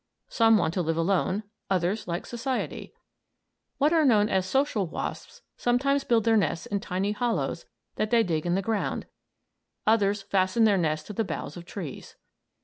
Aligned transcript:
Some 0.29 0.57
want 0.57 0.73
to 0.73 0.81
live 0.81 0.97
alone, 0.97 1.43
others 1.69 2.07
like 2.07 2.25
society. 2.25 2.91
What 3.77 3.93
are 3.93 4.03
known 4.03 4.29
as 4.29 4.47
"social" 4.47 4.87
wasps 4.87 5.43
sometimes 5.57 6.03
build 6.03 6.23
their 6.23 6.35
nests 6.37 6.65
in 6.65 6.79
tiny 6.79 7.11
hollows 7.11 7.67
that 7.97 8.09
they 8.09 8.23
dig 8.23 8.47
in 8.47 8.55
the 8.55 8.63
ground; 8.63 9.05
others 9.85 10.23
fasten 10.23 10.63
their 10.63 10.75
nests 10.79 11.05
to 11.05 11.13
the 11.13 11.23
boughs 11.23 11.55
of 11.55 11.65
trees. 11.65 12.15